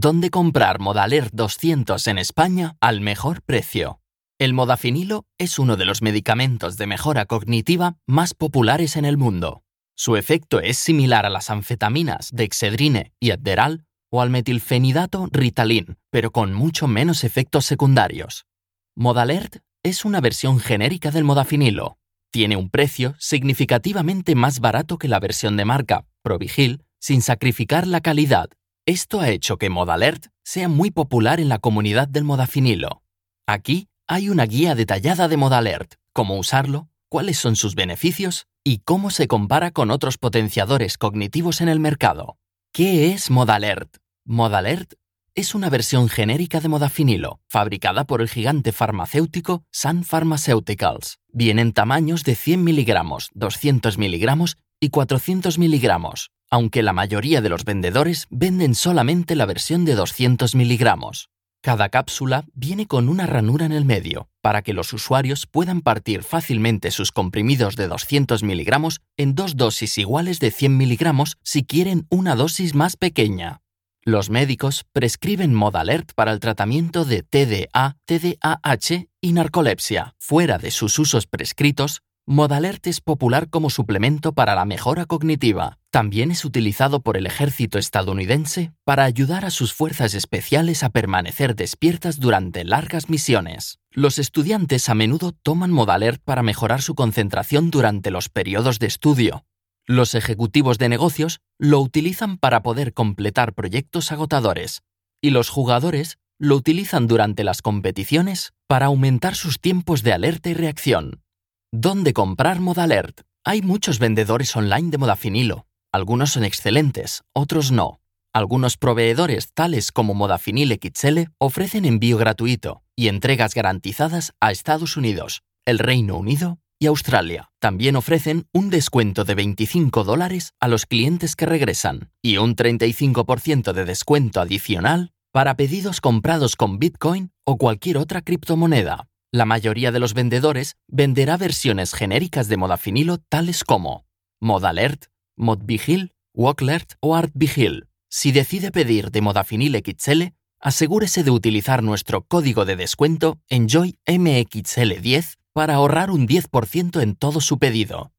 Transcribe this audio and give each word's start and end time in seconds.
¿Dónde 0.00 0.30
comprar 0.30 0.78
Modalert 0.78 1.32
200 1.32 2.06
en 2.06 2.18
España 2.18 2.76
al 2.80 3.00
mejor 3.00 3.42
precio? 3.42 4.00
El 4.38 4.54
modafinilo 4.54 5.26
es 5.38 5.58
uno 5.58 5.76
de 5.76 5.86
los 5.86 6.02
medicamentos 6.02 6.76
de 6.76 6.86
mejora 6.86 7.26
cognitiva 7.26 7.96
más 8.06 8.32
populares 8.32 8.94
en 8.94 9.04
el 9.04 9.16
mundo. 9.16 9.64
Su 9.96 10.14
efecto 10.14 10.60
es 10.60 10.78
similar 10.78 11.26
a 11.26 11.30
las 11.30 11.50
anfetaminas 11.50 12.30
de 12.30 12.44
Excedrine 12.44 13.12
y 13.18 13.32
Adderal 13.32 13.86
o 14.08 14.22
al 14.22 14.30
metilfenidato 14.30 15.26
Ritalin, 15.32 15.98
pero 16.10 16.30
con 16.30 16.54
mucho 16.54 16.86
menos 16.86 17.24
efectos 17.24 17.64
secundarios. 17.64 18.46
Modalert 18.94 19.56
es 19.82 20.04
una 20.04 20.20
versión 20.20 20.60
genérica 20.60 21.10
del 21.10 21.24
modafinilo. 21.24 21.98
Tiene 22.30 22.56
un 22.56 22.70
precio 22.70 23.16
significativamente 23.18 24.36
más 24.36 24.60
barato 24.60 24.96
que 24.96 25.08
la 25.08 25.18
versión 25.18 25.56
de 25.56 25.64
marca 25.64 26.06
Provigil, 26.22 26.84
sin 27.00 27.20
sacrificar 27.20 27.84
la 27.88 28.00
calidad. 28.00 28.48
Esto 28.88 29.20
ha 29.20 29.28
hecho 29.28 29.58
que 29.58 29.68
Modalert 29.68 30.28
sea 30.42 30.66
muy 30.66 30.90
popular 30.90 31.40
en 31.40 31.50
la 31.50 31.58
comunidad 31.58 32.08
del 32.08 32.24
modafinilo. 32.24 33.02
Aquí 33.46 33.86
hay 34.06 34.30
una 34.30 34.46
guía 34.46 34.74
detallada 34.74 35.28
de 35.28 35.36
Modalert, 35.36 35.96
cómo 36.14 36.38
usarlo, 36.38 36.88
cuáles 37.10 37.36
son 37.36 37.54
sus 37.54 37.74
beneficios 37.74 38.46
y 38.64 38.78
cómo 38.78 39.10
se 39.10 39.28
compara 39.28 39.72
con 39.72 39.90
otros 39.90 40.16
potenciadores 40.16 40.96
cognitivos 40.96 41.60
en 41.60 41.68
el 41.68 41.80
mercado. 41.80 42.38
¿Qué 42.72 43.12
es 43.12 43.30
Modalert? 43.30 43.98
Modalert 44.24 44.94
es 45.34 45.54
una 45.54 45.68
versión 45.68 46.08
genérica 46.08 46.60
de 46.60 46.68
modafinilo, 46.68 47.40
fabricada 47.46 48.04
por 48.04 48.22
el 48.22 48.30
gigante 48.30 48.72
farmacéutico 48.72 49.64
Sun 49.70 50.02
Pharmaceuticals. 50.02 51.18
Viene 51.30 51.60
en 51.60 51.74
tamaños 51.74 52.24
de 52.24 52.34
100 52.34 52.64
miligramos, 52.64 53.28
200 53.34 53.98
miligramos 53.98 54.56
y 54.80 54.88
400 54.88 55.58
miligramos, 55.58 56.30
aunque 56.50 56.82
la 56.82 56.92
mayoría 56.92 57.40
de 57.40 57.48
los 57.48 57.64
vendedores 57.64 58.26
venden 58.30 58.74
solamente 58.74 59.36
la 59.36 59.46
versión 59.46 59.84
de 59.84 59.94
200 59.94 60.54
miligramos. 60.54 61.30
Cada 61.60 61.88
cápsula 61.88 62.44
viene 62.54 62.86
con 62.86 63.08
una 63.08 63.26
ranura 63.26 63.66
en 63.66 63.72
el 63.72 63.84
medio, 63.84 64.28
para 64.40 64.62
que 64.62 64.72
los 64.72 64.92
usuarios 64.92 65.46
puedan 65.46 65.80
partir 65.80 66.22
fácilmente 66.22 66.90
sus 66.92 67.10
comprimidos 67.10 67.74
de 67.74 67.88
200 67.88 68.42
miligramos 68.44 69.00
en 69.16 69.34
dos 69.34 69.56
dosis 69.56 69.98
iguales 69.98 70.38
de 70.38 70.52
100 70.52 70.76
miligramos 70.76 71.36
si 71.42 71.64
quieren 71.64 72.06
una 72.10 72.36
dosis 72.36 72.74
más 72.74 72.96
pequeña. 72.96 73.60
Los 74.04 74.30
médicos 74.30 74.86
prescriben 74.92 75.52
Modalert 75.52 76.12
para 76.14 76.32
el 76.32 76.40
tratamiento 76.40 77.04
de 77.04 77.22
TDA, 77.22 77.96
TDAH 78.06 79.08
y 79.20 79.32
narcolepsia. 79.32 80.14
Fuera 80.18 80.56
de 80.56 80.70
sus 80.70 80.98
usos 80.98 81.26
prescritos, 81.26 82.00
Modalert 82.30 82.86
es 82.86 83.00
popular 83.00 83.48
como 83.48 83.70
suplemento 83.70 84.34
para 84.34 84.54
la 84.54 84.66
mejora 84.66 85.06
cognitiva. 85.06 85.78
También 85.90 86.30
es 86.30 86.44
utilizado 86.44 87.00
por 87.00 87.16
el 87.16 87.24
ejército 87.24 87.78
estadounidense 87.78 88.70
para 88.84 89.04
ayudar 89.04 89.46
a 89.46 89.50
sus 89.50 89.72
fuerzas 89.72 90.12
especiales 90.12 90.82
a 90.82 90.90
permanecer 90.90 91.56
despiertas 91.56 92.20
durante 92.20 92.64
largas 92.64 93.08
misiones. 93.08 93.78
Los 93.90 94.18
estudiantes 94.18 94.90
a 94.90 94.94
menudo 94.94 95.32
toman 95.32 95.70
Modalert 95.70 96.20
para 96.22 96.42
mejorar 96.42 96.82
su 96.82 96.94
concentración 96.94 97.70
durante 97.70 98.10
los 98.10 98.28
periodos 98.28 98.78
de 98.78 98.88
estudio. 98.88 99.46
Los 99.86 100.14
ejecutivos 100.14 100.76
de 100.76 100.90
negocios 100.90 101.40
lo 101.56 101.80
utilizan 101.80 102.36
para 102.36 102.62
poder 102.62 102.92
completar 102.92 103.54
proyectos 103.54 104.12
agotadores. 104.12 104.82
Y 105.22 105.30
los 105.30 105.48
jugadores 105.48 106.18
lo 106.38 106.56
utilizan 106.56 107.06
durante 107.06 107.42
las 107.42 107.62
competiciones 107.62 108.52
para 108.66 108.84
aumentar 108.84 109.34
sus 109.34 109.60
tiempos 109.60 110.02
de 110.02 110.12
alerta 110.12 110.50
y 110.50 110.52
reacción. 110.54 111.22
¿Dónde 111.70 112.14
comprar 112.14 112.60
Modalert? 112.60 113.20
Hay 113.44 113.60
muchos 113.60 113.98
vendedores 113.98 114.56
online 114.56 114.90
de 114.90 114.96
modafinilo. 114.96 115.66
Algunos 115.92 116.30
son 116.30 116.44
excelentes, 116.44 117.24
otros 117.34 117.72
no. 117.72 118.00
Algunos 118.32 118.78
proveedores, 118.78 119.52
tales 119.52 119.92
como 119.92 120.14
Modafinil 120.14 120.80
XL, 120.80 121.24
ofrecen 121.38 121.84
envío 121.84 122.16
gratuito 122.16 122.82
y 122.96 123.08
entregas 123.08 123.54
garantizadas 123.54 124.32
a 124.40 124.50
Estados 124.50 124.96
Unidos, 124.96 125.42
el 125.66 125.78
Reino 125.78 126.16
Unido 126.16 126.58
y 126.78 126.86
Australia. 126.86 127.50
También 127.60 127.96
ofrecen 127.96 128.46
un 128.54 128.70
descuento 128.70 129.24
de 129.24 129.34
25 129.34 130.04
dólares 130.04 130.54
a 130.60 130.68
los 130.68 130.86
clientes 130.86 131.36
que 131.36 131.44
regresan 131.44 132.10
y 132.22 132.38
un 132.38 132.56
35% 132.56 133.74
de 133.74 133.84
descuento 133.84 134.40
adicional 134.40 135.12
para 135.32 135.54
pedidos 135.54 136.00
comprados 136.00 136.56
con 136.56 136.78
Bitcoin 136.78 137.30
o 137.44 137.58
cualquier 137.58 137.98
otra 137.98 138.22
criptomoneda. 138.22 139.06
La 139.30 139.44
mayoría 139.44 139.92
de 139.92 139.98
los 139.98 140.14
vendedores 140.14 140.76
venderá 140.86 141.36
versiones 141.36 141.92
genéricas 141.92 142.48
de 142.48 142.56
modafinilo 142.56 143.18
tales 143.18 143.62
como 143.62 144.06
Modalert, 144.40 145.06
Modvigil, 145.36 146.14
Walklert 146.32 146.94
o 147.00 147.14
Artvigil. 147.14 147.88
Si 148.08 148.32
decide 148.32 148.70
pedir 148.70 149.10
de 149.10 149.20
modafinil 149.20 149.76
XL, 149.84 150.28
asegúrese 150.60 151.24
de 151.24 151.30
utilizar 151.30 151.82
nuestro 151.82 152.22
código 152.22 152.64
de 152.64 152.76
descuento 152.76 153.38
ENJOYMXL10 153.50 155.36
para 155.52 155.74
ahorrar 155.74 156.10
un 156.10 156.26
10% 156.26 157.02
en 157.02 157.14
todo 157.14 157.42
su 157.42 157.58
pedido. 157.58 158.12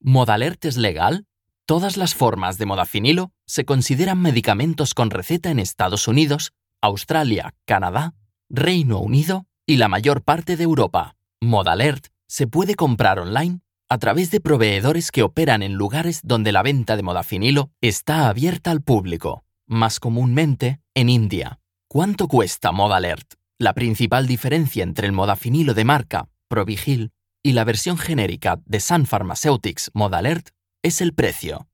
¿Modalert 0.00 0.64
es 0.64 0.78
legal? 0.78 1.26
Todas 1.66 1.98
las 1.98 2.14
formas 2.14 2.56
de 2.56 2.64
modafinilo 2.64 3.32
se 3.46 3.66
consideran 3.66 4.22
medicamentos 4.22 4.94
con 4.94 5.10
receta 5.10 5.50
en 5.50 5.58
Estados 5.58 6.08
Unidos, 6.08 6.54
Australia, 6.80 7.54
Canadá, 7.66 8.14
Reino 8.48 8.98
Unido 9.00 9.46
y 9.66 9.76
la 9.76 9.88
mayor 9.88 10.22
parte 10.22 10.56
de 10.56 10.64
Europa. 10.64 11.16
Modalert 11.40 12.08
se 12.26 12.46
puede 12.46 12.74
comprar 12.74 13.18
online 13.18 13.60
a 13.88 13.98
través 13.98 14.30
de 14.30 14.40
proveedores 14.40 15.10
que 15.10 15.22
operan 15.22 15.62
en 15.62 15.74
lugares 15.74 16.20
donde 16.22 16.52
la 16.52 16.62
venta 16.62 16.96
de 16.96 17.02
modafinilo 17.02 17.70
está 17.80 18.28
abierta 18.28 18.70
al 18.70 18.82
público, 18.82 19.44
más 19.66 20.00
comúnmente 20.00 20.80
en 20.94 21.08
India. 21.08 21.60
¿Cuánto 21.88 22.28
cuesta 22.28 22.72
Modalert? 22.72 23.34
La 23.58 23.72
principal 23.72 24.26
diferencia 24.26 24.82
entre 24.82 25.06
el 25.06 25.12
modafinilo 25.12 25.74
de 25.74 25.84
marca 25.84 26.28
Provigil 26.48 27.12
y 27.42 27.52
la 27.52 27.64
versión 27.64 27.98
genérica 27.98 28.60
de 28.64 28.80
Sun 28.80 29.06
Pharmaceutics 29.06 29.90
Modalert 29.94 30.48
es 30.82 31.00
el 31.00 31.14
precio. 31.14 31.68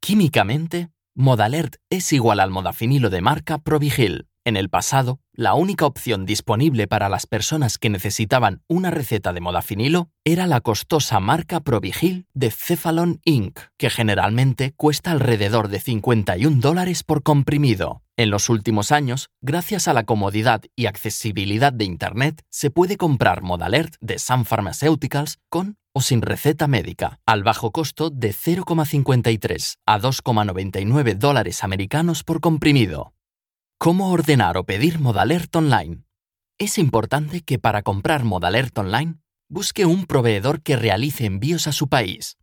Químicamente, 0.00 0.90
Modalert 1.14 1.76
es 1.90 2.12
igual 2.12 2.40
al 2.40 2.50
modafinilo 2.50 3.10
de 3.10 3.22
marca 3.22 3.58
Provigil, 3.58 4.28
en 4.46 4.56
el 4.56 4.70
pasado, 4.70 5.18
la 5.32 5.54
única 5.54 5.86
opción 5.86 6.24
disponible 6.24 6.86
para 6.86 7.08
las 7.08 7.26
personas 7.26 7.78
que 7.78 7.90
necesitaban 7.90 8.62
una 8.68 8.92
receta 8.92 9.32
de 9.32 9.40
modafinilo 9.40 10.08
era 10.24 10.46
la 10.46 10.60
costosa 10.60 11.18
marca 11.18 11.58
Provigil 11.58 12.28
de 12.32 12.52
Cephalon 12.52 13.20
Inc., 13.24 13.58
que 13.76 13.90
generalmente 13.90 14.72
cuesta 14.76 15.10
alrededor 15.10 15.66
de 15.66 15.80
51 15.80 16.60
dólares 16.60 17.02
por 17.02 17.24
comprimido. 17.24 18.02
En 18.16 18.30
los 18.30 18.48
últimos 18.48 18.92
años, 18.92 19.30
gracias 19.42 19.88
a 19.88 19.92
la 19.92 20.04
comodidad 20.04 20.62
y 20.76 20.86
accesibilidad 20.86 21.72
de 21.72 21.84
Internet, 21.84 22.42
se 22.48 22.70
puede 22.70 22.96
comprar 22.96 23.42
Modalert 23.42 23.96
de 24.00 24.20
Sun 24.20 24.44
Pharmaceuticals 24.44 25.40
con 25.48 25.76
o 25.92 26.02
sin 26.02 26.22
receta 26.22 26.68
médica, 26.68 27.18
al 27.26 27.42
bajo 27.42 27.72
costo 27.72 28.10
de 28.10 28.30
0,53 28.32 29.78
a 29.86 29.98
2,99 29.98 31.14
dólares 31.14 31.64
americanos 31.64 32.22
por 32.22 32.40
comprimido. 32.40 33.15
¿Cómo 33.78 34.10
ordenar 34.10 34.56
o 34.56 34.64
pedir 34.64 35.00
Modalert 35.00 35.54
online? 35.54 36.02
Es 36.58 36.78
importante 36.78 37.42
que 37.42 37.58
para 37.58 37.82
comprar 37.82 38.24
Modalert 38.24 38.76
online 38.78 39.16
busque 39.50 39.84
un 39.84 40.06
proveedor 40.06 40.62
que 40.62 40.76
realice 40.76 41.26
envíos 41.26 41.66
a 41.66 41.72
su 41.72 41.88
país. 41.88 42.38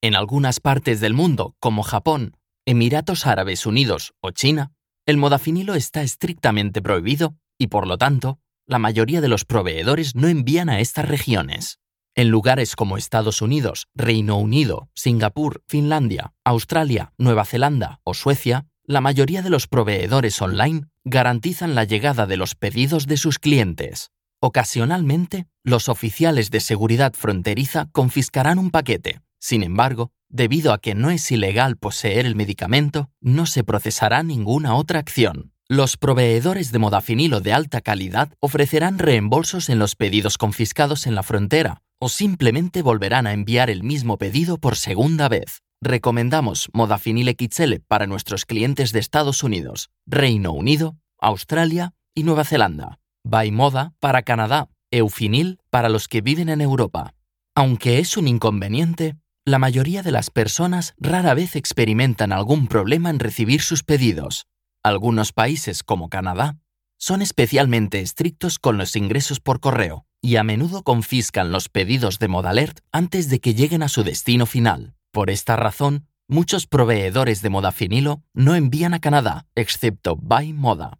En 0.00 0.14
algunas 0.14 0.60
partes 0.60 1.00
del 1.00 1.12
mundo, 1.12 1.56
como 1.58 1.82
Japón, 1.82 2.36
Emiratos 2.64 3.26
Árabes 3.26 3.66
Unidos 3.66 4.14
o 4.20 4.30
China, 4.30 4.72
el 5.06 5.16
modafinilo 5.16 5.74
está 5.74 6.02
estrictamente 6.02 6.80
prohibido 6.80 7.36
y 7.58 7.66
por 7.66 7.88
lo 7.88 7.98
tanto, 7.98 8.38
la 8.64 8.78
mayoría 8.78 9.20
de 9.20 9.28
los 9.28 9.44
proveedores 9.44 10.14
no 10.14 10.28
envían 10.28 10.68
a 10.68 10.78
estas 10.78 11.08
regiones. 11.08 11.80
En 12.14 12.30
lugares 12.30 12.76
como 12.76 12.96
Estados 12.96 13.42
Unidos, 13.42 13.88
Reino 13.94 14.38
Unido, 14.38 14.88
Singapur, 14.94 15.64
Finlandia, 15.66 16.32
Australia, 16.44 17.12
Nueva 17.18 17.44
Zelanda 17.44 18.00
o 18.04 18.14
Suecia, 18.14 18.68
la 18.86 19.00
mayoría 19.00 19.42
de 19.42 19.50
los 19.50 19.66
proveedores 19.66 20.40
online 20.40 20.86
garantizan 21.04 21.74
la 21.74 21.84
llegada 21.84 22.26
de 22.26 22.36
los 22.36 22.54
pedidos 22.54 23.06
de 23.06 23.16
sus 23.16 23.38
clientes. 23.38 24.10
Ocasionalmente, 24.40 25.46
los 25.64 25.88
oficiales 25.88 26.50
de 26.50 26.60
seguridad 26.60 27.12
fronteriza 27.14 27.88
confiscarán 27.92 28.58
un 28.58 28.70
paquete. 28.70 29.20
Sin 29.38 29.62
embargo, 29.62 30.12
debido 30.28 30.72
a 30.72 30.78
que 30.78 30.94
no 30.94 31.10
es 31.10 31.30
ilegal 31.30 31.76
poseer 31.76 32.26
el 32.26 32.36
medicamento, 32.36 33.10
no 33.20 33.46
se 33.46 33.64
procesará 33.64 34.22
ninguna 34.22 34.74
otra 34.74 35.00
acción. 35.00 35.52
Los 35.68 35.96
proveedores 35.96 36.70
de 36.70 36.78
modafinilo 36.78 37.40
de 37.40 37.52
alta 37.52 37.80
calidad 37.80 38.32
ofrecerán 38.38 38.98
reembolsos 38.98 39.68
en 39.68 39.80
los 39.80 39.96
pedidos 39.96 40.38
confiscados 40.38 41.08
en 41.08 41.16
la 41.16 41.24
frontera 41.24 41.82
o 41.98 42.08
simplemente 42.08 42.82
volverán 42.82 43.26
a 43.26 43.32
enviar 43.32 43.70
el 43.70 43.82
mismo 43.82 44.18
pedido 44.18 44.58
por 44.58 44.76
segunda 44.76 45.28
vez. 45.28 45.62
Recomendamos 45.82 46.70
Modafinil 46.72 47.36
XL 47.38 47.74
para 47.86 48.06
nuestros 48.06 48.46
clientes 48.46 48.92
de 48.92 48.98
Estados 48.98 49.42
Unidos, 49.42 49.90
Reino 50.06 50.52
Unido, 50.52 50.96
Australia 51.18 51.92
y 52.14 52.22
Nueva 52.22 52.44
Zelanda. 52.44 52.98
By 53.24 53.50
Moda 53.50 53.92
para 54.00 54.22
Canadá, 54.22 54.70
Eufinil 54.90 55.60
para 55.68 55.88
los 55.88 56.08
que 56.08 56.22
viven 56.22 56.48
en 56.48 56.60
Europa. 56.60 57.14
Aunque 57.54 57.98
es 57.98 58.16
un 58.16 58.26
inconveniente, 58.26 59.16
la 59.44 59.58
mayoría 59.58 60.02
de 60.02 60.12
las 60.12 60.30
personas 60.30 60.94
rara 60.98 61.34
vez 61.34 61.56
experimentan 61.56 62.32
algún 62.32 62.68
problema 62.68 63.10
en 63.10 63.18
recibir 63.18 63.60
sus 63.60 63.82
pedidos. 63.82 64.46
Algunos 64.82 65.32
países, 65.32 65.82
como 65.82 66.08
Canadá, 66.08 66.58
son 66.98 67.20
especialmente 67.20 68.00
estrictos 68.00 68.58
con 68.58 68.78
los 68.78 68.96
ingresos 68.96 69.40
por 69.40 69.60
correo 69.60 70.06
y 70.22 70.36
a 70.36 70.42
menudo 70.42 70.82
confiscan 70.82 71.52
los 71.52 71.68
pedidos 71.68 72.18
de 72.18 72.28
Modalert 72.28 72.80
antes 72.92 73.28
de 73.28 73.40
que 73.40 73.54
lleguen 73.54 73.82
a 73.82 73.88
su 73.88 74.02
destino 74.02 74.46
final. 74.46 74.95
Por 75.16 75.30
esta 75.30 75.56
razón, 75.56 76.08
muchos 76.28 76.66
proveedores 76.66 77.40
de 77.40 77.48
modafinilo 77.48 78.22
no 78.34 78.54
envían 78.54 78.92
a 78.92 79.00
Canadá, 79.00 79.46
excepto 79.54 80.14
Buy 80.14 80.52
Moda. 80.52 80.98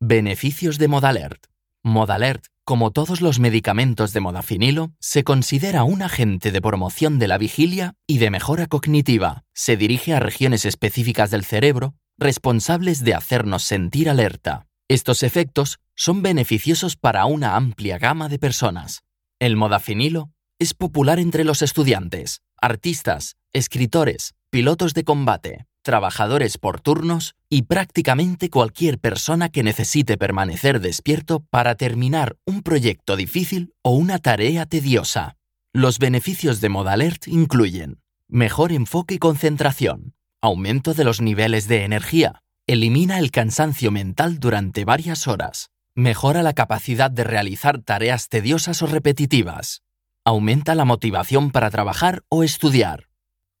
Beneficios 0.00 0.78
de 0.78 0.88
Modalert. 0.88 1.46
Modalert, 1.84 2.46
como 2.64 2.90
todos 2.90 3.20
los 3.20 3.38
medicamentos 3.38 4.12
de 4.12 4.18
modafinilo, 4.18 4.90
se 4.98 5.22
considera 5.22 5.84
un 5.84 6.02
agente 6.02 6.50
de 6.50 6.60
promoción 6.60 7.20
de 7.20 7.28
la 7.28 7.38
vigilia 7.38 7.94
y 8.08 8.18
de 8.18 8.30
mejora 8.30 8.66
cognitiva. 8.66 9.44
Se 9.54 9.76
dirige 9.76 10.12
a 10.12 10.18
regiones 10.18 10.64
específicas 10.64 11.30
del 11.30 11.44
cerebro 11.44 11.94
responsables 12.18 13.04
de 13.04 13.14
hacernos 13.14 13.62
sentir 13.62 14.10
alerta. 14.10 14.66
Estos 14.88 15.22
efectos 15.22 15.78
son 15.94 16.20
beneficiosos 16.20 16.96
para 16.96 17.26
una 17.26 17.54
amplia 17.54 17.98
gama 17.98 18.28
de 18.28 18.40
personas. 18.40 19.04
El 19.38 19.54
modafinilo 19.54 20.32
es 20.58 20.74
popular 20.74 21.20
entre 21.20 21.44
los 21.44 21.62
estudiantes, 21.62 22.42
artistas, 22.60 23.36
escritores, 23.52 24.34
pilotos 24.50 24.94
de 24.94 25.04
combate, 25.04 25.66
trabajadores 25.82 26.58
por 26.58 26.80
turnos 26.80 27.36
y 27.48 27.62
prácticamente 27.62 28.50
cualquier 28.50 28.98
persona 28.98 29.50
que 29.50 29.62
necesite 29.62 30.18
permanecer 30.18 30.80
despierto 30.80 31.44
para 31.48 31.76
terminar 31.76 32.36
un 32.44 32.62
proyecto 32.62 33.14
difícil 33.14 33.72
o 33.82 33.92
una 33.92 34.18
tarea 34.18 34.66
tediosa. 34.66 35.36
Los 35.72 35.98
beneficios 35.98 36.60
de 36.60 36.70
Modalert 36.70 37.28
incluyen 37.28 38.00
mejor 38.28 38.72
enfoque 38.72 39.14
y 39.14 39.18
concentración, 39.18 40.14
aumento 40.42 40.92
de 40.94 41.04
los 41.04 41.20
niveles 41.20 41.68
de 41.68 41.84
energía, 41.84 42.42
elimina 42.66 43.20
el 43.20 43.30
cansancio 43.30 43.92
mental 43.92 44.40
durante 44.40 44.84
varias 44.84 45.28
horas, 45.28 45.70
mejora 45.94 46.42
la 46.42 46.52
capacidad 46.52 47.10
de 47.12 47.22
realizar 47.22 47.80
tareas 47.80 48.28
tediosas 48.28 48.82
o 48.82 48.86
repetitivas, 48.86 49.82
aumenta 50.26 50.74
la 50.74 50.84
motivación 50.84 51.52
para 51.52 51.70
trabajar 51.70 52.24
o 52.28 52.42
estudiar. 52.42 53.08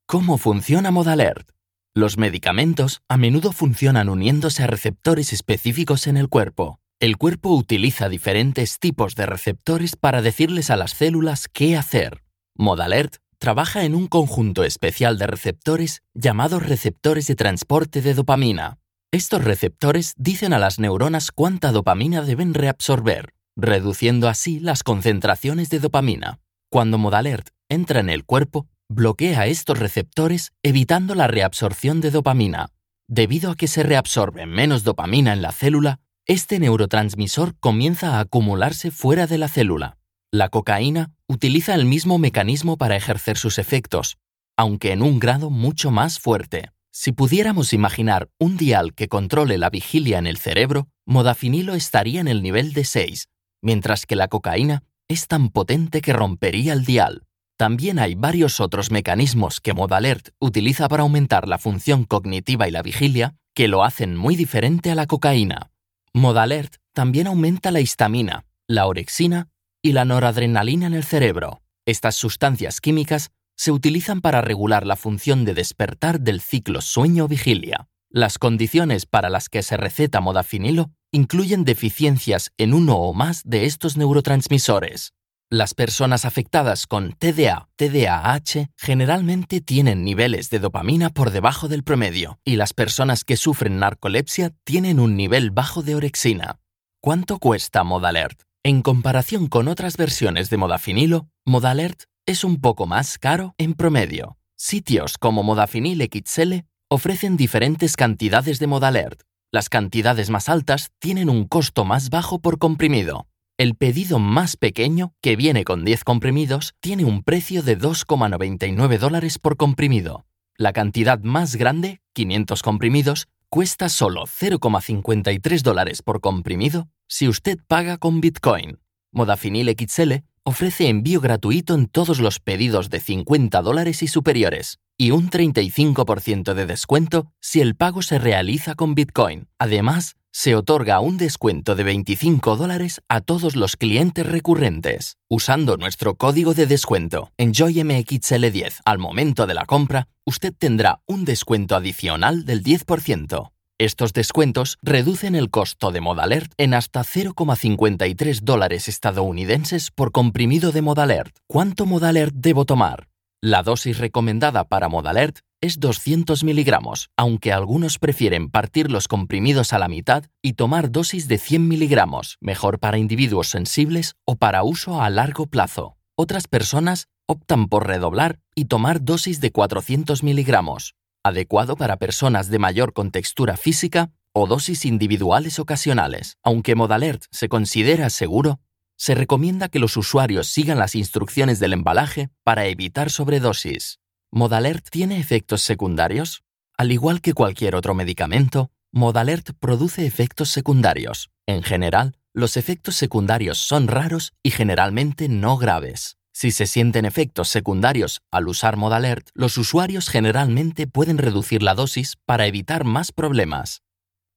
¿Cómo 0.04 0.36
funciona 0.36 0.90
Modalert? 0.90 1.52
Los 1.94 2.18
medicamentos 2.18 3.02
a 3.08 3.16
menudo 3.16 3.52
funcionan 3.52 4.08
uniéndose 4.08 4.64
a 4.64 4.66
receptores 4.66 5.32
específicos 5.32 6.08
en 6.08 6.16
el 6.16 6.28
cuerpo. 6.28 6.80
El 6.98 7.18
cuerpo 7.18 7.50
utiliza 7.54 8.08
diferentes 8.08 8.80
tipos 8.80 9.14
de 9.14 9.26
receptores 9.26 9.94
para 9.94 10.22
decirles 10.22 10.68
a 10.70 10.76
las 10.76 10.90
células 10.90 11.46
qué 11.52 11.76
hacer. 11.76 12.24
Modalert 12.56 13.18
trabaja 13.38 13.84
en 13.84 13.94
un 13.94 14.08
conjunto 14.08 14.64
especial 14.64 15.18
de 15.18 15.28
receptores 15.28 16.02
llamados 16.14 16.66
receptores 16.66 17.28
de 17.28 17.36
transporte 17.36 18.02
de 18.02 18.14
dopamina. 18.14 18.78
Estos 19.12 19.44
receptores 19.44 20.14
dicen 20.16 20.52
a 20.52 20.58
las 20.58 20.80
neuronas 20.80 21.30
cuánta 21.30 21.70
dopamina 21.70 22.22
deben 22.22 22.54
reabsorber, 22.54 23.34
reduciendo 23.56 24.28
así 24.28 24.58
las 24.58 24.82
concentraciones 24.82 25.70
de 25.70 25.78
dopamina. 25.78 26.40
Cuando 26.68 26.98
Modalert 26.98 27.50
entra 27.68 28.00
en 28.00 28.10
el 28.10 28.24
cuerpo, 28.24 28.66
bloquea 28.88 29.46
estos 29.46 29.78
receptores 29.78 30.52
evitando 30.62 31.14
la 31.14 31.28
reabsorción 31.28 32.00
de 32.00 32.10
dopamina. 32.10 32.70
Debido 33.08 33.52
a 33.52 33.54
que 33.56 33.68
se 33.68 33.84
reabsorbe 33.84 34.46
menos 34.46 34.82
dopamina 34.82 35.32
en 35.32 35.42
la 35.42 35.52
célula, 35.52 36.00
este 36.26 36.58
neurotransmisor 36.58 37.56
comienza 37.60 38.16
a 38.16 38.20
acumularse 38.20 38.90
fuera 38.90 39.28
de 39.28 39.38
la 39.38 39.48
célula. 39.48 39.96
La 40.32 40.48
cocaína 40.48 41.12
utiliza 41.28 41.74
el 41.74 41.84
mismo 41.84 42.18
mecanismo 42.18 42.76
para 42.76 42.96
ejercer 42.96 43.38
sus 43.38 43.58
efectos, 43.58 44.18
aunque 44.56 44.90
en 44.90 45.02
un 45.02 45.20
grado 45.20 45.50
mucho 45.50 45.92
más 45.92 46.18
fuerte. 46.18 46.72
Si 46.90 47.12
pudiéramos 47.12 47.72
imaginar 47.72 48.28
un 48.40 48.56
dial 48.56 48.92
que 48.92 49.06
controle 49.06 49.56
la 49.56 49.70
vigilia 49.70 50.18
en 50.18 50.26
el 50.26 50.38
cerebro, 50.38 50.88
modafinilo 51.04 51.74
estaría 51.74 52.20
en 52.20 52.28
el 52.28 52.42
nivel 52.42 52.72
de 52.72 52.84
6, 52.84 53.28
mientras 53.62 54.04
que 54.04 54.16
la 54.16 54.26
cocaína 54.26 54.82
es 55.08 55.28
tan 55.28 55.50
potente 55.50 56.00
que 56.00 56.12
rompería 56.12 56.72
el 56.72 56.84
dial. 56.84 57.22
También 57.56 57.98
hay 57.98 58.14
varios 58.14 58.60
otros 58.60 58.90
mecanismos 58.90 59.60
que 59.60 59.72
Modalert 59.72 60.30
utiliza 60.38 60.88
para 60.88 61.02
aumentar 61.02 61.48
la 61.48 61.58
función 61.58 62.04
cognitiva 62.04 62.68
y 62.68 62.70
la 62.70 62.82
vigilia 62.82 63.34
que 63.54 63.68
lo 63.68 63.84
hacen 63.84 64.16
muy 64.16 64.36
diferente 64.36 64.90
a 64.90 64.94
la 64.94 65.06
cocaína. 65.06 65.70
Modalert 66.12 66.76
también 66.92 67.26
aumenta 67.26 67.70
la 67.70 67.80
histamina, 67.80 68.44
la 68.66 68.86
orexina 68.86 69.48
y 69.80 69.92
la 69.92 70.04
noradrenalina 70.04 70.86
en 70.86 70.94
el 70.94 71.04
cerebro. 71.04 71.62
Estas 71.86 72.16
sustancias 72.16 72.80
químicas 72.80 73.30
se 73.56 73.72
utilizan 73.72 74.20
para 74.20 74.42
regular 74.42 74.86
la 74.86 74.96
función 74.96 75.44
de 75.44 75.54
despertar 75.54 76.20
del 76.20 76.40
ciclo 76.40 76.82
sueño-vigilia. 76.82 77.88
Las 78.16 78.38
condiciones 78.38 79.04
para 79.04 79.28
las 79.28 79.50
que 79.50 79.62
se 79.62 79.76
receta 79.76 80.22
modafinilo 80.22 80.90
incluyen 81.12 81.64
deficiencias 81.64 82.50
en 82.56 82.72
uno 82.72 82.96
o 82.96 83.12
más 83.12 83.42
de 83.44 83.66
estos 83.66 83.98
neurotransmisores. 83.98 85.12
Las 85.50 85.74
personas 85.74 86.24
afectadas 86.24 86.86
con 86.86 87.12
TDA, 87.12 87.68
TDAH 87.76 88.70
generalmente 88.74 89.60
tienen 89.60 90.02
niveles 90.02 90.48
de 90.48 90.60
dopamina 90.60 91.10
por 91.10 91.30
debajo 91.30 91.68
del 91.68 91.84
promedio 91.84 92.40
y 92.42 92.56
las 92.56 92.72
personas 92.72 93.22
que 93.22 93.36
sufren 93.36 93.78
narcolepsia 93.78 94.54
tienen 94.64 94.98
un 94.98 95.14
nivel 95.14 95.50
bajo 95.50 95.82
de 95.82 95.96
orexina. 95.96 96.58
¿Cuánto 97.02 97.38
cuesta 97.38 97.84
Modalert? 97.84 98.44
En 98.64 98.80
comparación 98.80 99.46
con 99.46 99.68
otras 99.68 99.98
versiones 99.98 100.48
de 100.48 100.56
modafinilo, 100.56 101.28
Modalert 101.44 102.04
es 102.24 102.44
un 102.44 102.62
poco 102.62 102.86
más 102.86 103.18
caro 103.18 103.54
en 103.58 103.74
promedio. 103.74 104.38
Sitios 104.56 105.18
como 105.18 105.42
Modafinil 105.42 106.00
XL 106.10 106.64
ofrecen 106.88 107.36
diferentes 107.36 107.96
cantidades 107.96 108.58
de 108.58 108.66
Modalert. 108.68 109.22
Las 109.50 109.68
cantidades 109.68 110.30
más 110.30 110.48
altas 110.48 110.90
tienen 110.98 111.28
un 111.28 111.46
costo 111.46 111.84
más 111.84 112.10
bajo 112.10 112.40
por 112.40 112.58
comprimido. 112.58 113.26
El 113.58 113.74
pedido 113.74 114.18
más 114.18 114.56
pequeño, 114.56 115.12
que 115.22 115.34
viene 115.34 115.64
con 115.64 115.84
10 115.84 116.04
comprimidos, 116.04 116.74
tiene 116.80 117.04
un 117.04 117.22
precio 117.22 117.62
de 117.62 117.78
2,99 117.78 118.98
dólares 118.98 119.38
por 119.38 119.56
comprimido. 119.56 120.26
La 120.56 120.72
cantidad 120.72 121.18
más 121.20 121.56
grande, 121.56 122.00
500 122.12 122.62
comprimidos, 122.62 123.28
cuesta 123.48 123.88
solo 123.88 124.24
0,53 124.24 125.62
dólares 125.62 126.02
por 126.02 126.20
comprimido 126.20 126.88
si 127.08 127.28
usted 127.28 127.58
paga 127.66 127.98
con 127.98 128.20
Bitcoin. 128.20 128.78
Modafinil 129.12 129.74
XL 129.76 130.24
ofrece 130.46 130.88
envío 130.88 131.20
gratuito 131.20 131.74
en 131.74 131.86
todos 131.86 132.20
los 132.20 132.38
pedidos 132.38 132.88
de 132.88 133.00
50 133.00 133.60
dólares 133.62 134.04
y 134.04 134.06
superiores 134.06 134.78
y 134.96 135.10
un 135.10 135.28
35% 135.28 136.54
de 136.54 136.66
descuento 136.66 137.32
si 137.40 137.60
el 137.60 137.74
pago 137.74 138.00
se 138.00 138.18
realiza 138.20 138.76
con 138.76 138.94
Bitcoin. 138.94 139.48
Además, 139.58 140.14
se 140.30 140.54
otorga 140.54 141.00
un 141.00 141.16
descuento 141.16 141.74
de 141.74 141.82
25 141.82 142.56
dólares 142.56 143.02
a 143.08 143.20
todos 143.22 143.56
los 143.56 143.76
clientes 143.76 144.24
recurrentes. 144.24 145.16
Usando 145.28 145.76
nuestro 145.78 146.14
código 146.14 146.54
de 146.54 146.66
descuento 146.66 147.32
ENJOYMXL10 147.38 148.82
al 148.84 148.98
momento 148.98 149.46
de 149.46 149.54
la 149.54 149.64
compra, 149.64 150.08
usted 150.24 150.54
tendrá 150.56 151.00
un 151.06 151.24
descuento 151.24 151.74
adicional 151.74 152.44
del 152.44 152.62
10%. 152.62 153.50
Estos 153.78 154.14
descuentos 154.14 154.78
reducen 154.80 155.34
el 155.34 155.50
costo 155.50 155.92
de 155.92 156.00
Modalert 156.00 156.50
en 156.56 156.72
hasta 156.72 157.02
0,53 157.02 158.40
dólares 158.40 158.88
estadounidenses 158.88 159.90
por 159.90 160.12
comprimido 160.12 160.72
de 160.72 160.80
Modalert. 160.80 161.36
¿Cuánto 161.46 161.84
Modalert 161.84 162.34
debo 162.34 162.64
tomar? 162.64 163.08
La 163.42 163.62
dosis 163.62 163.98
recomendada 163.98 164.64
para 164.64 164.88
Modalert 164.88 165.40
es 165.60 165.78
200 165.78 166.42
miligramos, 166.42 167.10
aunque 167.18 167.52
algunos 167.52 167.98
prefieren 167.98 168.48
partir 168.48 168.90
los 168.90 169.08
comprimidos 169.08 169.74
a 169.74 169.78
la 169.78 169.88
mitad 169.88 170.24
y 170.40 170.54
tomar 170.54 170.90
dosis 170.90 171.28
de 171.28 171.36
100 171.36 171.68
miligramos, 171.68 172.38
mejor 172.40 172.78
para 172.78 172.96
individuos 172.96 173.48
sensibles 173.48 174.14
o 174.24 174.36
para 174.36 174.62
uso 174.62 175.02
a 175.02 175.10
largo 175.10 175.48
plazo. 175.48 175.98
Otras 176.16 176.48
personas 176.48 177.08
optan 177.28 177.68
por 177.68 177.86
redoblar 177.86 178.38
y 178.54 178.66
tomar 178.66 179.04
dosis 179.04 179.42
de 179.42 179.52
400 179.52 180.22
miligramos, 180.22 180.94
adecuado 181.26 181.76
para 181.76 181.96
personas 181.96 182.48
de 182.50 182.58
mayor 182.58 182.92
contextura 182.92 183.56
física 183.56 184.10
o 184.32 184.46
dosis 184.46 184.84
individuales 184.84 185.58
ocasionales. 185.58 186.36
Aunque 186.42 186.74
Modalert 186.74 187.24
se 187.30 187.48
considera 187.48 188.10
seguro, 188.10 188.60
se 188.96 189.14
recomienda 189.14 189.68
que 189.68 189.78
los 189.78 189.96
usuarios 189.96 190.46
sigan 190.48 190.78
las 190.78 190.94
instrucciones 190.94 191.60
del 191.60 191.72
embalaje 191.72 192.30
para 192.44 192.66
evitar 192.66 193.10
sobredosis. 193.10 193.98
¿Modalert 194.30 194.88
tiene 194.90 195.18
efectos 195.18 195.62
secundarios? 195.62 196.42
Al 196.76 196.92
igual 196.92 197.20
que 197.20 197.32
cualquier 197.32 197.74
otro 197.74 197.94
medicamento, 197.94 198.70
Modalert 198.92 199.50
produce 199.58 200.06
efectos 200.06 200.50
secundarios. 200.50 201.30
En 201.46 201.62
general, 201.62 202.16
los 202.34 202.56
efectos 202.56 202.96
secundarios 202.96 203.58
son 203.58 203.88
raros 203.88 204.34
y 204.42 204.50
generalmente 204.50 205.28
no 205.28 205.56
graves. 205.56 206.18
Si 206.38 206.50
se 206.50 206.66
sienten 206.66 207.06
efectos 207.06 207.48
secundarios 207.48 208.20
al 208.30 208.46
usar 208.46 208.76
Modalert, 208.76 209.30
los 209.32 209.56
usuarios 209.56 210.10
generalmente 210.10 210.86
pueden 210.86 211.16
reducir 211.16 211.62
la 211.62 211.74
dosis 211.74 212.16
para 212.26 212.46
evitar 212.46 212.84
más 212.84 213.10
problemas. 213.10 213.80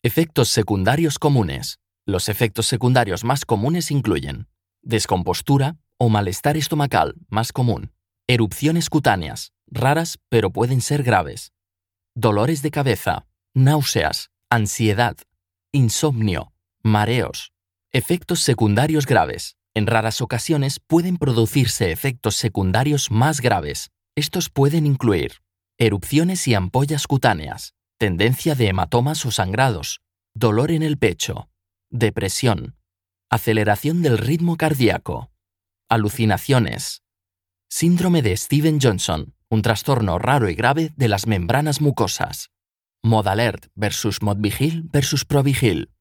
Efectos 0.01 0.47
secundarios 0.47 1.19
comunes. 1.19 1.79
Los 2.05 2.29
efectos 2.29 2.67
secundarios 2.67 3.25
más 3.25 3.43
comunes 3.43 3.91
incluyen 3.91 4.47
descompostura 4.81 5.75
o 5.97 6.07
malestar 6.07 6.55
estomacal 6.55 7.15
más 7.27 7.51
común, 7.51 7.91
erupciones 8.27 8.89
cutáneas, 8.89 9.51
raras 9.67 10.19
pero 10.29 10.51
pueden 10.51 10.79
ser 10.79 11.03
graves, 11.03 11.51
dolores 12.15 12.61
de 12.61 12.71
cabeza, 12.71 13.25
náuseas, 13.53 14.29
ansiedad, 14.49 15.17
insomnio, 15.73 16.53
mareos, 16.81 17.51
efectos 17.91 18.39
secundarios 18.39 19.05
graves. 19.05 19.58
En 19.79 19.87
raras 19.87 20.19
ocasiones 20.19 20.81
pueden 20.85 21.15
producirse 21.15 21.93
efectos 21.93 22.35
secundarios 22.35 23.11
más 23.11 23.39
graves. 23.39 23.91
Estos 24.13 24.49
pueden 24.49 24.85
incluir 24.85 25.35
erupciones 25.77 26.49
y 26.49 26.53
ampollas 26.53 27.07
cutáneas, 27.07 27.75
tendencia 27.97 28.55
de 28.55 28.67
hematomas 28.67 29.25
o 29.25 29.31
sangrados, 29.31 30.01
dolor 30.35 30.71
en 30.71 30.83
el 30.83 30.97
pecho, 30.97 31.49
depresión, 31.89 32.75
aceleración 33.29 34.01
del 34.01 34.17
ritmo 34.17 34.57
cardíaco, 34.57 35.31
alucinaciones, 35.87 37.01
síndrome 37.69 38.21
de 38.21 38.35
Steven 38.35 38.81
Johnson, 38.81 39.33
un 39.49 39.61
trastorno 39.61 40.19
raro 40.19 40.49
y 40.49 40.55
grave 40.55 40.91
de 40.97 41.07
las 41.07 41.25
membranas 41.25 41.79
mucosas, 41.79 42.49
Modalert 43.01 43.67
versus 43.75 44.21
Modvigil 44.21 44.89
versus 44.91 45.23
Provigil. 45.23 45.93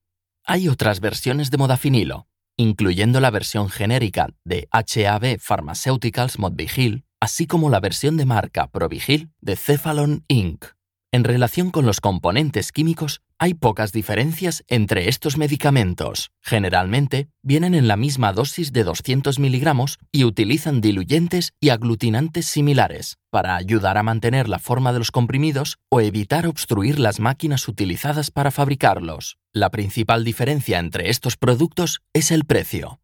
Hay 0.43 0.67
otras 0.67 0.99
versiones 0.99 1.53
de 1.53 1.59
modafinilo, 1.59 2.27
incluyendo 2.59 3.21
la 3.21 3.31
versión 3.31 3.71
genérica 3.71 4.29
de 4.45 4.69
HAB 4.73 5.39
Pharmaceuticals 5.41 6.41
Modvigil, 6.41 7.05
así 7.21 7.47
como 7.47 7.71
la 7.71 7.79
versión 7.81 8.17
de 8.17 8.27
marca 8.27 8.67
Provigil 8.67 9.31
de 9.41 9.57
Cephalon 9.57 10.25
Inc. 10.27 10.65
En 11.13 11.25
relación 11.25 11.71
con 11.71 11.87
los 11.87 12.01
componentes 12.01 12.73
químicos, 12.73 13.23
hay 13.39 13.55
pocas 13.55 13.93
diferencias 13.93 14.65
entre 14.67 15.09
estos 15.09 15.37
medicamentos. 15.37 16.31
Generalmente, 16.43 17.29
vienen 17.43 17.75
en 17.75 17.87
la 17.87 17.97
misma 17.97 18.33
dosis 18.33 18.73
de 18.73 18.85
200 18.85 19.39
miligramos 19.39 19.99
y 20.11 20.25
utilizan 20.25 20.81
diluyentes 20.81 21.53
y 21.61 21.69
aglutinantes 21.69 22.47
similares 22.47 23.19
para 23.31 23.57
ayudar 23.57 23.97
a 23.97 24.03
mantener 24.03 24.49
la 24.49 24.59
forma 24.59 24.93
de 24.93 24.99
los 24.99 25.13
comprimidos 25.13 25.79
o 25.89 26.01
evitar 26.01 26.47
obstruir 26.47 26.99
las 26.99 27.21
máquinas 27.21 27.69
utilizadas 27.69 28.31
para 28.31 28.51
fabricarlos. 28.51 29.39
La 29.53 29.71
principal 29.71 30.25
diferencia 30.25 30.79
entre 30.79 31.09
estos 31.09 31.37
productos 31.37 32.01
es 32.13 32.31
el 32.33 32.45
precio. 32.45 33.01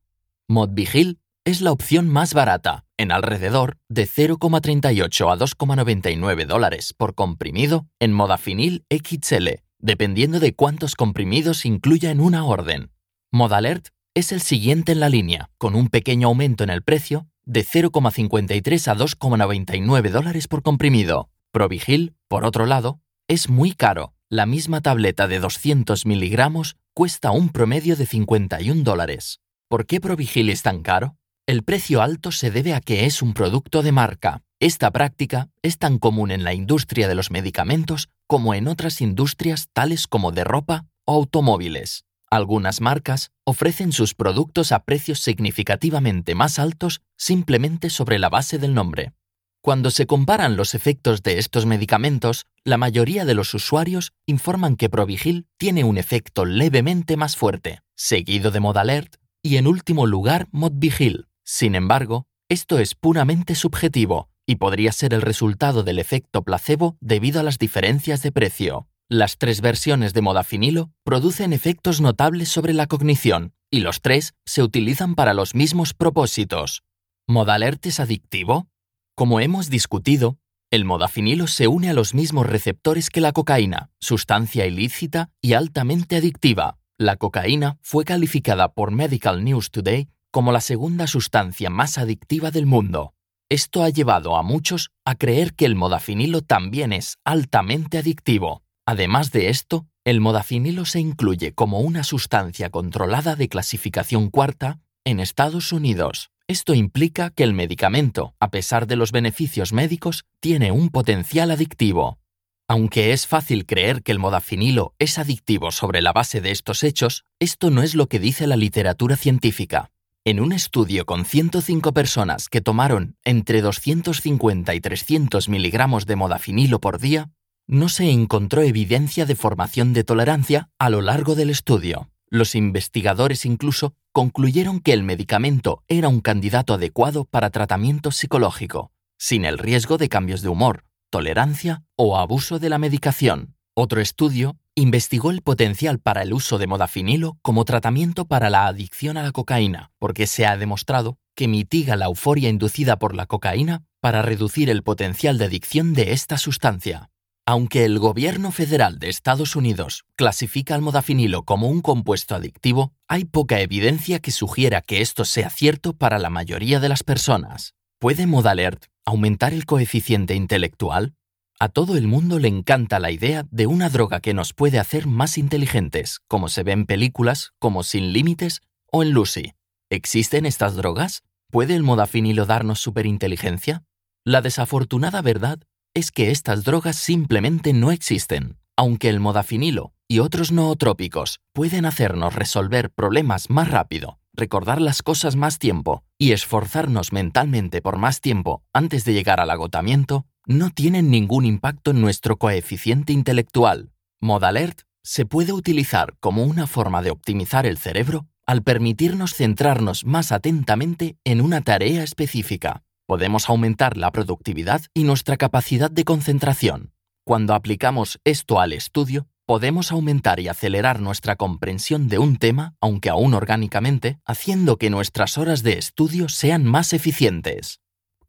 Modvigil 0.48 1.20
es 1.44 1.60
la 1.60 1.72
opción 1.72 2.08
más 2.08 2.34
barata, 2.34 2.84
en 2.96 3.12
alrededor 3.12 3.76
de 3.88 4.06
0,38 4.06 5.32
a 5.32 5.36
2,99 5.36 6.46
dólares 6.46 6.94
por 6.94 7.14
comprimido 7.14 7.86
en 8.00 8.12
modafinil 8.12 8.84
XL, 8.88 9.48
dependiendo 9.84 10.40
de 10.40 10.54
cuántos 10.54 10.94
comprimidos 10.94 11.66
incluya 11.66 12.10
en 12.10 12.20
una 12.20 12.46
orden. 12.46 12.90
Modalert 13.30 13.88
es 14.14 14.32
el 14.32 14.40
siguiente 14.40 14.92
en 14.92 15.00
la 15.00 15.10
línea, 15.10 15.50
con 15.58 15.74
un 15.74 15.88
pequeño 15.88 16.28
aumento 16.28 16.64
en 16.64 16.70
el 16.70 16.82
precio 16.82 17.26
de 17.44 17.66
0,53 17.66 18.88
a 18.88 18.96
2,99 18.96 20.08
dólares 20.08 20.48
por 20.48 20.62
comprimido. 20.62 21.28
Provigil, 21.52 22.14
por 22.28 22.46
otro 22.46 22.64
lado, 22.64 23.02
es 23.28 23.50
muy 23.50 23.72
caro. 23.72 24.14
La 24.30 24.46
misma 24.46 24.80
tableta 24.80 25.28
de 25.28 25.38
200 25.38 26.06
miligramos 26.06 26.76
cuesta 26.94 27.30
un 27.30 27.50
promedio 27.50 27.94
de 27.94 28.06
51 28.06 28.84
dólares. 28.84 29.40
¿Por 29.68 29.84
qué 29.84 30.00
Provigil 30.00 30.48
es 30.48 30.62
tan 30.62 30.80
caro? 30.80 31.18
El 31.46 31.62
precio 31.62 32.00
alto 32.00 32.32
se 32.32 32.50
debe 32.50 32.72
a 32.72 32.80
que 32.80 33.04
es 33.04 33.20
un 33.20 33.34
producto 33.34 33.82
de 33.82 33.92
marca. 33.92 34.43
Esta 34.60 34.92
práctica 34.92 35.50
es 35.62 35.78
tan 35.78 35.98
común 35.98 36.30
en 36.30 36.44
la 36.44 36.54
industria 36.54 37.08
de 37.08 37.14
los 37.14 37.30
medicamentos 37.30 38.08
como 38.26 38.54
en 38.54 38.68
otras 38.68 39.00
industrias 39.00 39.68
tales 39.72 40.06
como 40.06 40.30
de 40.32 40.44
ropa 40.44 40.86
o 41.04 41.14
automóviles. 41.14 42.04
Algunas 42.30 42.80
marcas 42.80 43.30
ofrecen 43.44 43.92
sus 43.92 44.14
productos 44.14 44.72
a 44.72 44.84
precios 44.84 45.20
significativamente 45.20 46.34
más 46.34 46.58
altos 46.58 47.02
simplemente 47.16 47.90
sobre 47.90 48.18
la 48.18 48.28
base 48.28 48.58
del 48.58 48.74
nombre. 48.74 49.12
Cuando 49.60 49.90
se 49.90 50.06
comparan 50.06 50.56
los 50.56 50.74
efectos 50.74 51.22
de 51.22 51.38
estos 51.38 51.66
medicamentos, 51.66 52.46
la 52.64 52.76
mayoría 52.76 53.24
de 53.24 53.34
los 53.34 53.54
usuarios 53.54 54.12
informan 54.26 54.76
que 54.76 54.88
Provigil 54.88 55.46
tiene 55.58 55.84
un 55.84 55.96
efecto 55.96 56.44
levemente 56.44 57.16
más 57.16 57.36
fuerte, 57.36 57.80
seguido 57.96 58.50
de 58.50 58.60
Modalert 58.60 59.16
y 59.42 59.56
en 59.56 59.66
último 59.66 60.06
lugar 60.06 60.48
Modvigil. 60.52 61.26
Sin 61.44 61.74
embargo, 61.74 62.26
esto 62.48 62.78
es 62.78 62.94
puramente 62.94 63.54
subjetivo 63.54 64.28
y 64.46 64.56
podría 64.56 64.92
ser 64.92 65.14
el 65.14 65.22
resultado 65.22 65.82
del 65.82 65.98
efecto 65.98 66.42
placebo 66.42 66.96
debido 67.00 67.40
a 67.40 67.42
las 67.42 67.58
diferencias 67.58 68.22
de 68.22 68.32
precio. 68.32 68.88
Las 69.08 69.36
tres 69.38 69.60
versiones 69.60 70.14
de 70.14 70.22
modafinilo 70.22 70.90
producen 71.04 71.52
efectos 71.52 72.00
notables 72.00 72.48
sobre 72.48 72.72
la 72.72 72.86
cognición 72.86 73.52
y 73.70 73.80
los 73.80 74.00
tres 74.00 74.34
se 74.44 74.62
utilizan 74.62 75.14
para 75.14 75.34
los 75.34 75.54
mismos 75.54 75.94
propósitos. 75.94 76.82
¿Modalert 77.26 77.84
es 77.86 78.00
adictivo? 78.00 78.68
Como 79.14 79.40
hemos 79.40 79.70
discutido, 79.70 80.38
el 80.70 80.84
modafinilo 80.84 81.46
se 81.46 81.68
une 81.68 81.90
a 81.90 81.94
los 81.94 82.14
mismos 82.14 82.46
receptores 82.46 83.10
que 83.10 83.20
la 83.20 83.32
cocaína, 83.32 83.90
sustancia 84.00 84.66
ilícita 84.66 85.30
y 85.40 85.52
altamente 85.52 86.16
adictiva. 86.16 86.78
La 86.98 87.16
cocaína 87.16 87.78
fue 87.80 88.04
calificada 88.04 88.72
por 88.72 88.90
Medical 88.90 89.44
News 89.44 89.70
Today 89.70 90.08
como 90.30 90.50
la 90.50 90.60
segunda 90.60 91.06
sustancia 91.06 91.70
más 91.70 91.96
adictiva 91.96 92.50
del 92.50 92.66
mundo. 92.66 93.13
Esto 93.54 93.84
ha 93.84 93.88
llevado 93.88 94.36
a 94.36 94.42
muchos 94.42 94.90
a 95.04 95.14
creer 95.14 95.54
que 95.54 95.64
el 95.64 95.76
modafinilo 95.76 96.42
también 96.42 96.92
es 96.92 97.18
altamente 97.22 97.98
adictivo. 97.98 98.64
Además 98.84 99.30
de 99.30 99.48
esto, 99.48 99.86
el 100.04 100.20
modafinilo 100.20 100.84
se 100.86 100.98
incluye 100.98 101.52
como 101.52 101.78
una 101.78 102.02
sustancia 102.02 102.70
controlada 102.70 103.36
de 103.36 103.48
clasificación 103.48 104.28
cuarta 104.28 104.80
en 105.04 105.20
Estados 105.20 105.70
Unidos. 105.70 106.30
Esto 106.48 106.74
implica 106.74 107.30
que 107.30 107.44
el 107.44 107.52
medicamento, 107.52 108.34
a 108.40 108.50
pesar 108.50 108.88
de 108.88 108.96
los 108.96 109.12
beneficios 109.12 109.72
médicos, 109.72 110.24
tiene 110.40 110.72
un 110.72 110.88
potencial 110.88 111.52
adictivo. 111.52 112.18
Aunque 112.66 113.12
es 113.12 113.28
fácil 113.28 113.66
creer 113.66 114.02
que 114.02 114.10
el 114.10 114.18
modafinilo 114.18 114.96
es 114.98 115.16
adictivo 115.16 115.70
sobre 115.70 116.02
la 116.02 116.12
base 116.12 116.40
de 116.40 116.50
estos 116.50 116.82
hechos, 116.82 117.22
esto 117.38 117.70
no 117.70 117.84
es 117.84 117.94
lo 117.94 118.08
que 118.08 118.18
dice 118.18 118.48
la 118.48 118.56
literatura 118.56 119.16
científica. 119.16 119.92
En 120.26 120.40
un 120.40 120.52
estudio 120.52 121.04
con 121.04 121.26
105 121.26 121.92
personas 121.92 122.48
que 122.48 122.62
tomaron 122.62 123.18
entre 123.24 123.60
250 123.60 124.74
y 124.74 124.80
300 124.80 125.50
miligramos 125.50 126.06
de 126.06 126.16
modafinilo 126.16 126.80
por 126.80 126.98
día, 126.98 127.30
no 127.66 127.90
se 127.90 128.10
encontró 128.10 128.62
evidencia 128.62 129.26
de 129.26 129.36
formación 129.36 129.92
de 129.92 130.02
tolerancia 130.02 130.70
a 130.78 130.88
lo 130.88 131.02
largo 131.02 131.34
del 131.34 131.50
estudio. 131.50 132.10
Los 132.30 132.54
investigadores 132.54 133.44
incluso 133.44 133.96
concluyeron 134.12 134.80
que 134.80 134.94
el 134.94 135.02
medicamento 135.02 135.84
era 135.88 136.08
un 136.08 136.22
candidato 136.22 136.72
adecuado 136.72 137.26
para 137.26 137.50
tratamiento 137.50 138.10
psicológico, 138.10 138.92
sin 139.18 139.44
el 139.44 139.58
riesgo 139.58 139.98
de 139.98 140.08
cambios 140.08 140.40
de 140.40 140.48
humor, 140.48 140.84
tolerancia 141.10 141.82
o 141.96 142.16
abuso 142.16 142.58
de 142.58 142.70
la 142.70 142.78
medicación. 142.78 143.56
Otro 143.76 144.00
estudio 144.00 144.56
investigó 144.76 145.32
el 145.32 145.42
potencial 145.42 145.98
para 145.98 146.22
el 146.22 146.32
uso 146.32 146.58
de 146.58 146.68
modafinilo 146.68 147.38
como 147.42 147.64
tratamiento 147.64 148.24
para 148.24 148.48
la 148.48 148.66
adicción 148.68 149.16
a 149.16 149.24
la 149.24 149.32
cocaína, 149.32 149.90
porque 149.98 150.28
se 150.28 150.46
ha 150.46 150.56
demostrado 150.56 151.18
que 151.34 151.48
mitiga 151.48 151.96
la 151.96 152.04
euforia 152.04 152.48
inducida 152.48 153.00
por 153.00 153.16
la 153.16 153.26
cocaína 153.26 153.82
para 154.00 154.22
reducir 154.22 154.70
el 154.70 154.84
potencial 154.84 155.38
de 155.38 155.46
adicción 155.46 155.92
de 155.92 156.12
esta 156.12 156.38
sustancia. 156.38 157.10
Aunque 157.46 157.84
el 157.84 157.98
gobierno 157.98 158.52
federal 158.52 159.00
de 159.00 159.08
Estados 159.08 159.56
Unidos 159.56 160.04
clasifica 160.14 160.76
al 160.76 160.80
modafinilo 160.80 161.42
como 161.42 161.68
un 161.68 161.82
compuesto 161.82 162.36
adictivo, 162.36 162.92
hay 163.08 163.24
poca 163.24 163.60
evidencia 163.60 164.20
que 164.20 164.30
sugiera 164.30 164.82
que 164.82 165.00
esto 165.00 165.24
sea 165.24 165.50
cierto 165.50 165.94
para 165.94 166.20
la 166.20 166.30
mayoría 166.30 166.78
de 166.78 166.88
las 166.88 167.02
personas. 167.02 167.74
¿Puede 167.98 168.28
Modalert 168.28 168.84
aumentar 169.04 169.52
el 169.52 169.66
coeficiente 169.66 170.36
intelectual? 170.36 171.14
A 171.60 171.68
todo 171.68 171.96
el 171.96 172.08
mundo 172.08 172.40
le 172.40 172.48
encanta 172.48 172.98
la 172.98 173.12
idea 173.12 173.46
de 173.50 173.66
una 173.68 173.88
droga 173.88 174.20
que 174.20 174.34
nos 174.34 174.52
puede 174.52 174.80
hacer 174.80 175.06
más 175.06 175.38
inteligentes, 175.38 176.20
como 176.26 176.48
se 176.48 176.64
ve 176.64 176.72
en 176.72 176.84
películas 176.84 177.52
como 177.60 177.84
Sin 177.84 178.12
Límites 178.12 178.60
o 178.90 179.04
en 179.04 179.12
Lucy. 179.12 179.54
¿Existen 179.88 180.46
estas 180.46 180.74
drogas? 180.74 181.22
¿Puede 181.50 181.76
el 181.76 181.84
modafinilo 181.84 182.46
darnos 182.46 182.80
superinteligencia? 182.80 183.84
La 184.24 184.40
desafortunada 184.40 185.22
verdad 185.22 185.60
es 185.94 186.10
que 186.10 186.32
estas 186.32 186.64
drogas 186.64 186.96
simplemente 186.96 187.72
no 187.72 187.92
existen. 187.92 188.58
Aunque 188.76 189.08
el 189.08 189.20
modafinilo 189.20 189.92
y 190.08 190.18
otros 190.18 190.50
nootrópicos 190.50 191.38
pueden 191.52 191.86
hacernos 191.86 192.34
resolver 192.34 192.90
problemas 192.90 193.48
más 193.48 193.68
rápido, 193.70 194.18
recordar 194.32 194.80
las 194.80 195.02
cosas 195.02 195.36
más 195.36 195.60
tiempo 195.60 196.02
y 196.18 196.32
esforzarnos 196.32 197.12
mentalmente 197.12 197.80
por 197.80 197.96
más 197.96 198.20
tiempo 198.20 198.64
antes 198.72 199.04
de 199.04 199.12
llegar 199.12 199.38
al 199.38 199.50
agotamiento, 199.50 200.26
no 200.46 200.70
tienen 200.70 201.10
ningún 201.10 201.44
impacto 201.44 201.90
en 201.90 202.00
nuestro 202.00 202.36
coeficiente 202.36 203.12
intelectual. 203.12 203.90
Modalert 204.20 204.82
se 205.02 205.26
puede 205.26 205.52
utilizar 205.52 206.16
como 206.20 206.44
una 206.44 206.66
forma 206.66 207.02
de 207.02 207.10
optimizar 207.10 207.66
el 207.66 207.78
cerebro 207.78 208.26
al 208.46 208.62
permitirnos 208.62 209.34
centrarnos 209.34 210.04
más 210.04 210.32
atentamente 210.32 211.16
en 211.24 211.40
una 211.40 211.62
tarea 211.62 212.02
específica. 212.02 212.82
Podemos 213.06 213.48
aumentar 213.48 213.96
la 213.96 214.10
productividad 214.12 214.82
y 214.94 215.04
nuestra 215.04 215.36
capacidad 215.36 215.90
de 215.90 216.04
concentración. 216.04 216.92
Cuando 217.24 217.54
aplicamos 217.54 218.18
esto 218.24 218.60
al 218.60 218.72
estudio, 218.72 219.26
podemos 219.46 219.92
aumentar 219.92 220.40
y 220.40 220.48
acelerar 220.48 221.00
nuestra 221.00 221.36
comprensión 221.36 222.08
de 222.08 222.18
un 222.18 222.36
tema, 222.36 222.74
aunque 222.80 223.10
aún 223.10 223.34
orgánicamente, 223.34 224.18
haciendo 224.24 224.76
que 224.76 224.90
nuestras 224.90 225.36
horas 225.36 225.62
de 225.62 225.78
estudio 225.78 226.28
sean 226.28 226.64
más 226.64 226.92
eficientes. 226.92 227.80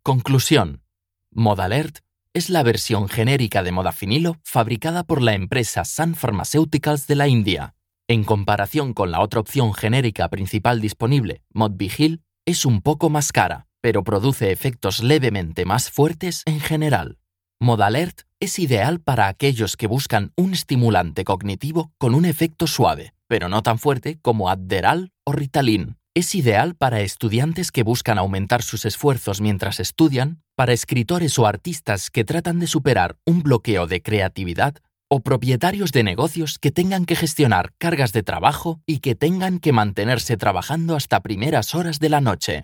Conclusión. 0.01 0.81
Modalert 1.31 2.04
es 2.35 2.49
la 2.49 2.63
versión 2.63 3.07
genérica 3.07 3.63
de 3.63 3.71
modafinilo 3.71 4.35
fabricada 4.43 5.03
por 5.03 5.21
la 5.21 5.35
empresa 5.35 5.85
Sun 5.85 6.15
Pharmaceuticals 6.15 7.07
de 7.07 7.15
la 7.15 7.29
India. 7.29 7.75
En 8.09 8.25
comparación 8.25 8.93
con 8.93 9.09
la 9.09 9.21
otra 9.21 9.39
opción 9.39 9.73
genérica 9.73 10.27
principal 10.27 10.81
disponible, 10.81 11.43
Modvigil, 11.53 12.23
es 12.45 12.65
un 12.65 12.81
poco 12.81 13.09
más 13.09 13.31
cara, 13.31 13.67
pero 13.79 14.03
produce 14.03 14.51
efectos 14.51 15.01
levemente 15.01 15.63
más 15.63 15.89
fuertes 15.89 16.43
en 16.45 16.59
general. 16.59 17.19
Modalert 17.61 18.23
es 18.41 18.59
ideal 18.59 18.99
para 18.99 19.29
aquellos 19.29 19.77
que 19.77 19.87
buscan 19.87 20.33
un 20.35 20.51
estimulante 20.51 21.23
cognitivo 21.23 21.93
con 21.97 22.13
un 22.13 22.25
efecto 22.25 22.67
suave, 22.67 23.13
pero 23.29 23.47
no 23.47 23.63
tan 23.63 23.79
fuerte 23.79 24.19
como 24.21 24.49
Adderal 24.49 25.13
o 25.23 25.31
Ritalin. 25.31 25.95
Es 26.17 26.33
ideal 26.33 26.75
para 26.75 27.01
estudiantes 27.01 27.73
que 27.73 27.83
buscan 27.83 28.17
aumentar 28.17 28.63
sus 28.63 28.85
esfuerzos 28.85 29.41
mientras 29.41 29.81
estudian, 29.81 30.41
para 30.55 30.71
escritores 30.71 31.37
o 31.37 31.45
artistas 31.45 32.09
que 32.09 32.23
tratan 32.23 32.57
de 32.57 32.67
superar 32.67 33.17
un 33.25 33.43
bloqueo 33.43 33.85
de 33.85 34.01
creatividad 34.01 34.75
o 35.09 35.19
propietarios 35.19 35.91
de 35.91 36.03
negocios 36.03 36.57
que 36.57 36.71
tengan 36.71 37.03
que 37.03 37.17
gestionar 37.17 37.73
cargas 37.77 38.13
de 38.13 38.23
trabajo 38.23 38.79
y 38.85 38.99
que 38.99 39.15
tengan 39.15 39.59
que 39.59 39.73
mantenerse 39.73 40.37
trabajando 40.37 40.95
hasta 40.95 41.19
primeras 41.19 41.75
horas 41.75 41.99
de 41.99 42.07
la 42.07 42.21
noche. 42.21 42.63